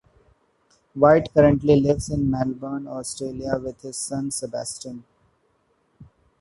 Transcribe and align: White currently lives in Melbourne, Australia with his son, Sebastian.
White 0.95 1.31
currently 1.31 1.79
lives 1.79 2.09
in 2.09 2.31
Melbourne, 2.31 2.87
Australia 2.87 3.59
with 3.59 3.81
his 3.83 3.97
son, 3.97 4.31
Sebastian. 4.31 5.03